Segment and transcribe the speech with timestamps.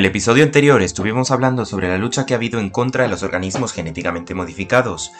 [0.00, 3.22] el episodio anterior estuvimos hablando sobre la lucha que ha habido en contra de los
[3.22, 5.12] organismos genéticamente modificados.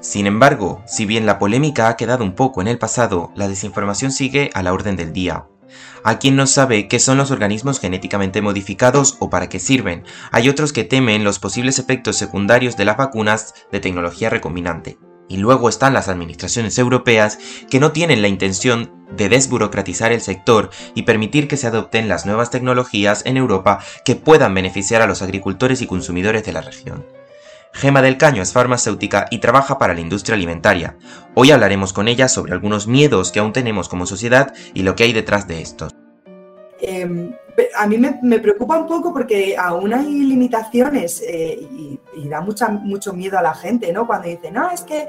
[0.00, 4.10] Sin embargo, si bien la polémica ha quedado un poco en el pasado, la desinformación
[4.10, 5.48] sigue a la orden del día.
[6.02, 10.04] Hay quien no sabe qué son los organismos genéticamente modificados o para qué sirven.
[10.30, 14.96] Hay otros que temen los posibles efectos secundarios de las vacunas de tecnología recombinante.
[15.32, 17.38] Y luego están las administraciones europeas
[17.70, 22.26] que no tienen la intención de desburocratizar el sector y permitir que se adopten las
[22.26, 27.06] nuevas tecnologías en Europa que puedan beneficiar a los agricultores y consumidores de la región.
[27.72, 30.98] Gema del Caño es farmacéutica y trabaja para la industria alimentaria.
[31.34, 35.04] Hoy hablaremos con ella sobre algunos miedos que aún tenemos como sociedad y lo que
[35.04, 35.94] hay detrás de estos.
[36.84, 37.32] Em,
[37.76, 41.60] a mí me, preocupa un poco porque aún hay limitaciones eh,
[42.16, 44.04] y, da mucha, mucho miedo a la gente, ¿no?
[44.04, 45.06] Cuando dicen, no, es que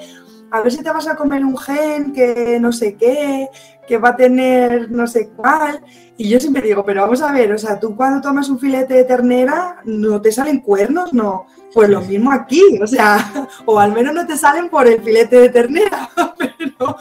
[0.52, 3.50] a ver si te vas a comer un gen que no sé qué,
[3.88, 5.84] que va a tener no sé cuál.
[6.16, 8.94] Y yo siempre digo, pero vamos a ver, o sea, tú cuando tomas un filete
[8.94, 11.12] de ternera, ¿no te salen cuernos?
[11.12, 11.48] No.
[11.74, 15.40] Pues lo mismo aquí, o sea, o al menos no te salen por el filete
[15.40, 16.98] de ternera, pero...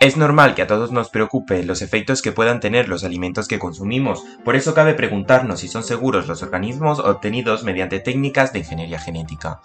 [0.00, 3.58] Es normal que a todos nos preocupe los efectos que puedan tener los alimentos que
[3.58, 9.00] consumimos, por eso cabe preguntarnos si son seguros los organismos obtenidos mediante técnicas de ingeniería
[9.00, 9.60] genética.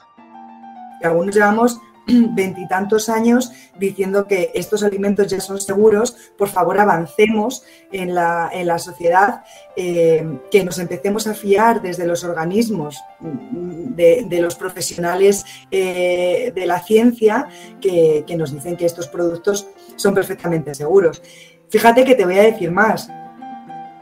[1.04, 8.14] Algunos llevamos veintitantos años diciendo que estos alimentos ya son seguros, por favor avancemos en
[8.14, 9.44] la, en la sociedad,
[9.76, 16.66] eh, que nos empecemos a fiar desde los organismos, mm, de, los profesionales eh, de
[16.66, 17.48] la ciencia,
[17.80, 21.22] que, nos dicen que estos productos son perfectamente seguros.
[21.70, 23.10] Fíjate que te voy a decir más.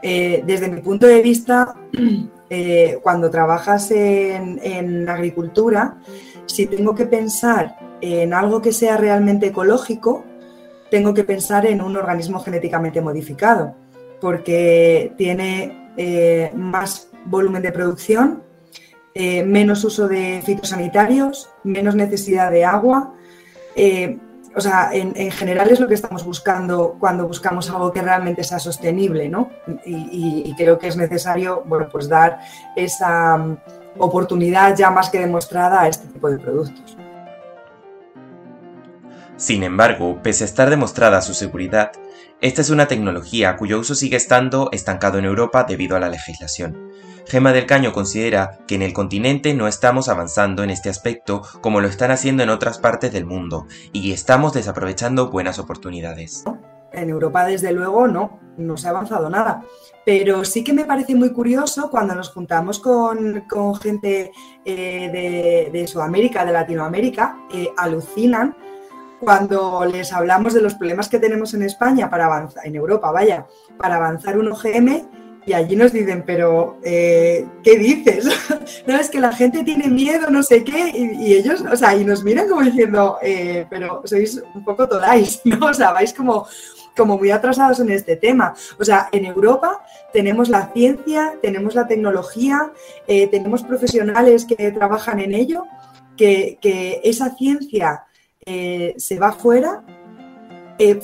[0.02, 1.74] Eh, desde mi punto de vista,
[3.02, 5.96] cuando trabajas en, en agricultura,
[6.46, 10.24] si tengo que pensar en algo que sea realmente ecológico,
[10.90, 13.74] tengo que pensar en un organismo genéticamente modificado,
[14.20, 18.42] porque tiene eh, más volumen de producción,
[19.14, 23.14] eh, menos uso de fitosanitarios, menos necesidad de agua.
[23.74, 24.18] Eh,
[24.54, 28.58] o sea, en, general es lo que estamos buscando cuando buscamos algo que realmente sea
[28.58, 29.48] sostenible, ¿no?
[29.86, 32.40] Y, y creo que es necesario, bueno, pues dar
[32.76, 33.56] esa mm,
[33.98, 36.96] oportunidad ya más que demostrada a este de productos.
[39.36, 41.92] Sin embargo, pese a estar demostrada su seguridad,
[42.40, 46.90] esta es una tecnología cuyo uso sigue estando estancado en Europa debido a la legislación.
[47.26, 51.80] Gema del Caño considera que en el continente no estamos avanzando en este aspecto como
[51.80, 56.44] lo están haciendo en otras partes del mundo y estamos desaprovechando buenas oportunidades.
[56.92, 59.64] En Europa, desde luego, no, no se ha avanzado nada.
[60.04, 63.44] Pero sí que me parece muy curioso cuando nos juntamos con,
[63.80, 64.32] gente
[64.64, 67.38] eh, de, Sudamérica, de Latinoamérica,
[67.76, 68.56] alucinan
[69.22, 73.46] cuando les hablamos de los problemas que tenemos en España para avanzar, en Europa, vaya,
[73.78, 75.08] para avanzar un OGM,
[75.44, 78.26] y allí nos dicen, pero eh, ¿qué dices?
[78.86, 82.04] no, es que la gente tiene miedo, no sé qué, y, ellos, o sea, y
[82.04, 85.66] nos miran como diciendo, eh, pero sois un poco todáis, ¿no?
[85.66, 86.46] O sea, vais como,
[86.96, 88.54] como muy atrasados en este tema.
[88.78, 92.72] O sea, en Europa tenemos la ciencia, tenemos la tecnología,
[93.08, 95.64] eh, tenemos profesionales que trabajan en ello,
[96.16, 98.04] que, que esa ciencia
[98.44, 99.84] se va fuera,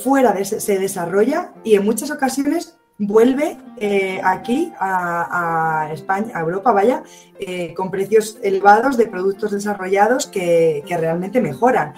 [0.03, 7.03] fuera se desarrolla y en muchas ocasiones vuelve eh, aquí a, España, a Europa, vaya,
[7.76, 11.94] con precios elevados de productos desarrollados que, realmente mejoran.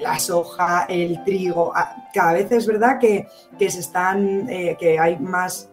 [0.00, 1.72] la soja, el trigo,
[2.14, 3.26] cada vez es verdad que,
[3.58, 4.46] se están,
[4.78, 5.68] que hay más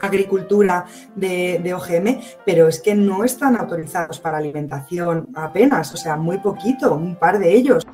[0.00, 6.16] agricultura de, de, OGM, pero es que no están autorizados para alimentación apenas, o sea,
[6.16, 7.86] muy poquito, un par de ellos.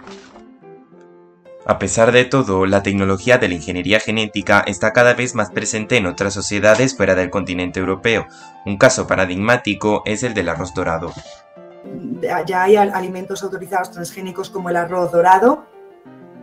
[1.65, 5.97] A pesar de todo, la tecnología de la ingeniería genética está cada vez más presente
[5.97, 8.27] en otras sociedades fuera del continente europeo.
[8.67, 11.13] Un caso paradigmático es el del arroz dorado.
[12.47, 15.67] Ya hay alimentos autorizados transgénicos como el arroz dorado,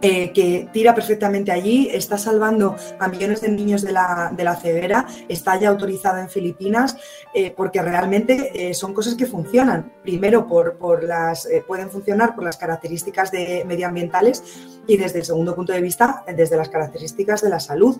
[0.01, 4.55] eh, que tira perfectamente allí, está salvando a millones de niños de la, de la
[4.55, 6.95] ceguera, está ya autorizado en Filipinas,
[7.33, 9.91] eh, porque realmente eh, son cosas que funcionan.
[10.01, 14.43] Primero, por, por las, pueden funcionar por las características de medioambientales
[14.87, 17.99] y desde el segundo punto de vista, desde las características de la salud.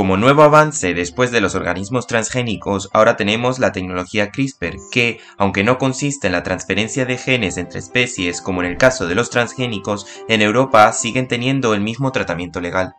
[0.00, 5.62] Como nuevo avance después de los organismos transgénicos, ahora tenemos la tecnología CRISPR, que, aunque
[5.62, 9.28] no consiste en la transferencia de genes entre especies como en el caso de los
[9.28, 12.94] transgénicos, en Europa siguen teniendo el mismo tratamiento legal.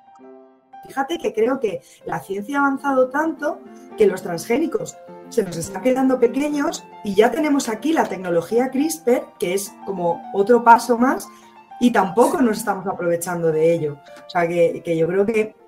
[0.86, 3.60] Fíjate que creo que la ciencia ha avanzado tanto
[3.98, 4.96] que los transgénicos
[5.30, 10.22] se nos están quedando pequeños y ya tenemos aquí la tecnología CRISPR, que es como
[10.36, 11.28] otro paso más,
[11.80, 13.98] y tampoco nos estamos aprovechando de ello.
[14.28, 15.61] O sea que, que yo creo que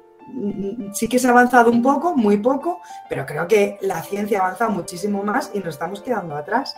[0.93, 4.45] sí que se ha avanzado un poco, muy poco, pero creo que la ciencia ha
[4.45, 6.75] avanzado muchísimo más y nos estamos quedando atrás.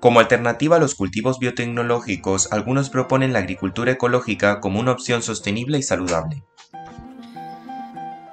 [0.00, 5.78] Como alternativa a los cultivos biotecnológicos, algunos proponen la agricultura ecológica como una opción sostenible
[5.78, 6.42] y saludable.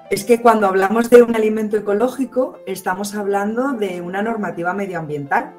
[0.09, 5.53] Es que cuando hablamos de un alimento ecológico, estamos hablando de una normativa medioambiental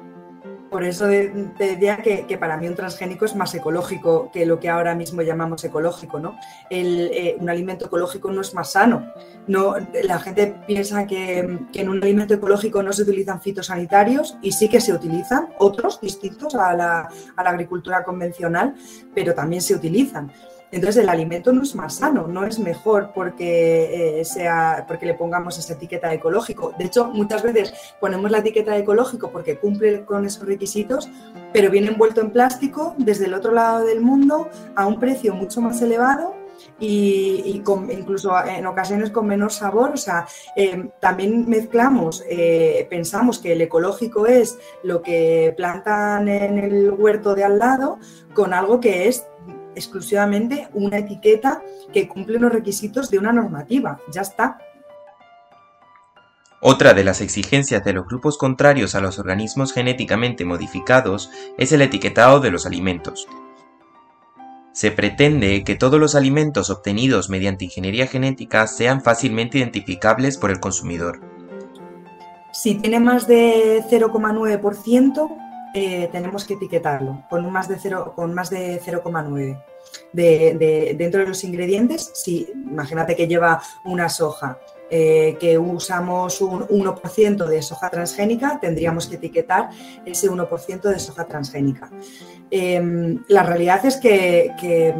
[0.69, 4.69] por eso te decía que, para mí un transgénico es más ecológico que lo que
[4.69, 6.37] ahora mismo llamamos ecológico, ¿no?
[6.69, 9.11] Eh, un alimento ecológico no es más sano.
[9.47, 11.39] No, la gente piensa que,
[11.73, 16.55] en un alimento ecológico no se utilizan fitosanitarios y sí que se utilizan otros distintos
[16.55, 18.75] a la agricultura convencional,
[19.13, 20.31] pero también se utilizan.
[20.71, 25.13] Entonces el alimento no es más sano, no es mejor porque, eh, sea, porque le
[25.15, 26.73] pongamos esa etiqueta ecológico.
[26.77, 31.09] De hecho, muchas veces ponemos la etiqueta ecológico porque cumple con esos requisitos,
[31.53, 35.61] pero viene envuelto en plástico desde el otro lado del mundo a un precio mucho
[35.61, 36.35] más elevado
[36.79, 39.91] y, incluso en ocasiones con menor sabor.
[39.91, 46.59] O sea, eh, también mezclamos, eh, pensamos que el ecológico es lo que plantan en
[46.59, 47.99] el huerto de al lado
[48.33, 49.25] con algo que es
[49.79, 51.61] exclusivamente una etiqueta
[51.91, 53.99] que cumple los requisitos de una normativa.
[54.11, 54.59] Ya está.
[56.61, 61.81] Otra de las exigencias de los grupos contrarios a los organismos genéticamente modificados es el
[61.81, 63.27] etiquetado de los alimentos.
[64.73, 70.59] Se pretende que todos los alimentos obtenidos mediante ingeniería genética sean fácilmente identificables por el
[70.59, 71.21] consumidor.
[72.51, 79.63] Si tiene más de 0,9%, eh, tenemos que etiquetarlo con más de 0,9.
[80.11, 84.59] De, dentro de los ingredientes, si imagínate que lleva una soja,
[84.91, 89.69] eh, que usamos un 1% de soja transgénica, tendríamos que etiquetar
[90.03, 91.91] ese 1% de soja transgénica.
[92.49, 94.95] Em, la realidad es que, que,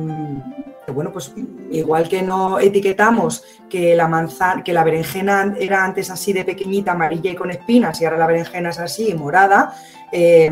[0.94, 1.34] bueno, pues
[1.72, 6.92] igual que no etiquetamos que la manzana, que la berenjena era antes así de pequeñita,
[6.92, 9.74] amarilla y con espinas, y ahora la berenjena es así, morada,
[10.12, 10.52] eh,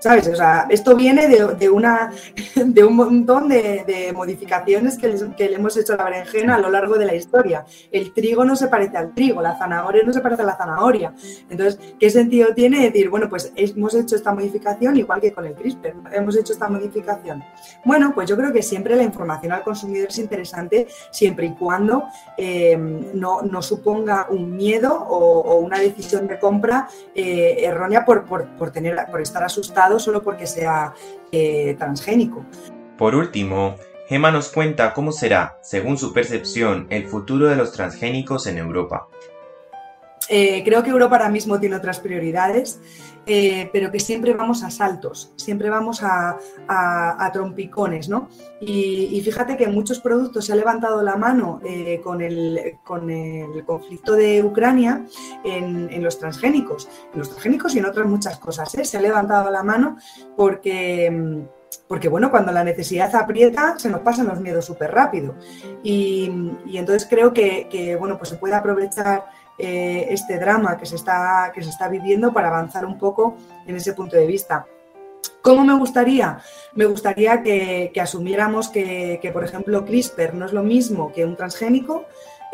[0.00, 0.28] ¿Sabes?
[0.28, 2.12] O sea, esto viene de, una,
[2.56, 6.96] de un montón de, modificaciones que, le hemos hecho a la berenjena a lo largo
[6.96, 7.64] de la historia.
[7.90, 11.14] El trigo no se parece al trigo, la zanahoria no se parece a la zanahoria.
[11.48, 15.54] Entonces, ¿qué sentido tiene decir, bueno, pues hemos hecho esta modificación igual que con el
[15.54, 17.42] CRISPR, hemos hecho esta modificación?
[17.84, 22.04] Bueno, pues yo creo que siempre la información al consumidor es interesante siempre y cuando
[22.36, 28.63] eh, no, no, suponga un miedo o, una decisión de compra eh, errónea por por,
[28.70, 30.94] tener, por estar asustado solo porque sea
[31.32, 32.44] eh, transgénico.
[32.96, 33.76] Por último,
[34.08, 39.08] Gemma nos cuenta cómo será, según su percepción, el futuro de los transgénicos en Europa.
[40.28, 42.80] Eh, creo que Europa ahora mismo tiene otras prioridades,
[43.26, 46.38] eh, pero que siempre vamos a saltos, siempre vamos a,
[47.32, 48.28] trompicones, ¿no?
[48.60, 52.76] Y, fíjate que en muchos productos se ha levantado la mano eh, con, el,
[53.64, 55.04] conflicto de Ucrania
[55.44, 58.70] en, los transgénicos, en los transgénicos y en otras muchas cosas.
[58.70, 59.96] Se ha levantado la mano
[60.36, 61.44] porque
[61.88, 65.34] porque bueno, cuando la necesidad aprieta, se nos pasan los miedos súper rápido.
[65.82, 66.30] Y,
[66.72, 69.26] entonces creo que, que, bueno, pues se puede aprovechar
[69.58, 73.36] eh, este drama que se, está, que se está viviendo para avanzar un poco
[73.66, 74.66] en ese punto de vista.
[75.42, 76.38] ¿Cómo me gustaría?
[76.74, 81.36] Me gustaría que, asumiéramos que, que, por ejemplo, CRISPR no es lo mismo que un
[81.36, 82.06] transgénico,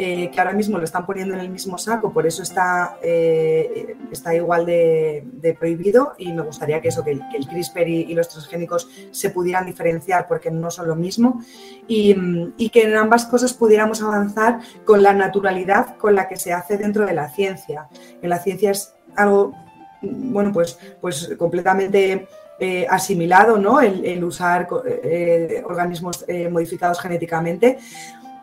[0.03, 3.97] eh, que ahora mismo lo están poniendo en el mismo saco, por eso está, eh,
[4.11, 8.89] está igual de, prohibido y me gustaría que eso, que, el CRISPR y, los transgénicos
[9.11, 11.43] se pudieran diferenciar porque no son lo mismo
[11.87, 12.15] y,
[12.71, 17.05] que en ambas cosas pudiéramos avanzar con la naturalidad con la que se hace dentro
[17.05, 17.89] de la ciencia.
[18.23, 19.53] En la ciencia es algo,
[20.01, 22.27] bueno, pues, pues completamente...
[22.63, 23.81] Eh, asimilado ¿no?
[23.81, 24.69] el, usar
[25.65, 27.79] organismos modificados genéticamente,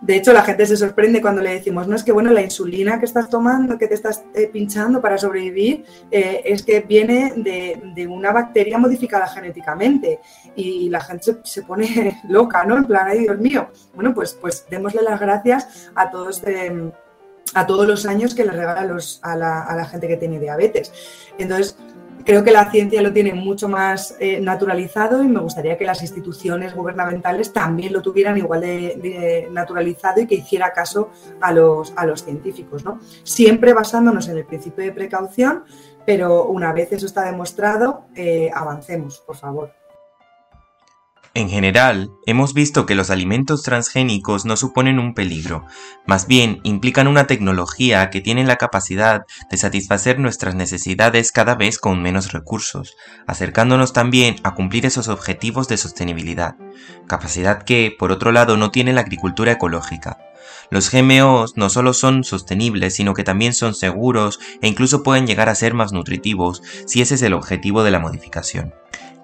[0.01, 2.99] de hecho, la gente se sorprende cuando le decimos, no es que bueno, la insulina
[2.99, 8.07] que estás tomando, que te estás eh, pinchando para sobrevivir, eh, es que viene de,
[8.07, 10.19] una bacteria modificada genéticamente.
[10.55, 12.77] Y la gente se, pone loca, ¿no?
[12.77, 13.69] En plan, ay Dios mío.
[13.95, 16.43] Bueno, pues, pues démosle las gracias a todos
[17.53, 20.91] a todos los años que le regala a, la, a la gente que tiene diabetes.
[21.37, 21.77] Entonces,
[22.27, 26.01] creo que la ciencia lo tiene mucho más eh, naturalizado y me gustaría que las
[26.01, 32.05] instituciones gubernamentales también lo tuvieran igual de, naturalizado y que hiciera caso a los, a
[32.05, 32.83] los científicos.
[32.83, 32.99] ¿no?
[33.23, 35.63] Siempre basándonos en el principio de precaución,
[36.05, 39.76] pero una vez eso está demostrado, eh, avancemos, por favor.
[41.37, 45.67] En general, hemos visto que los alimentos transgénicos no suponen un peligro,
[46.07, 51.77] más bien implican una tecnología que tiene la capacidad de satisfacer nuestras necesidades cada vez
[51.77, 52.95] con menos recursos,
[53.27, 56.55] acercándonos también a cumplir esos objetivos de sostenibilidad,
[57.05, 60.17] capacidad que, por otro lado, no tiene la agricultura ecológica.
[60.71, 65.49] Los GMOs no solo son sostenibles, sino que también son seguros e incluso pueden llegar
[65.49, 68.73] a ser más nutritivos si ese es el objetivo de la modificación.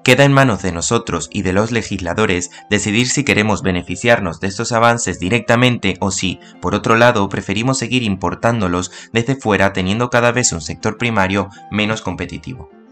[0.04, 4.74] Queda en manos de nosotros y de los legisladores decidir si queremos beneficiarnos de estos
[4.74, 10.52] avances directamente o si, por otro lado, preferimos seguir importándolos desde fuera teniendo cada vez
[10.52, 12.83] un sector primario menos competitivo.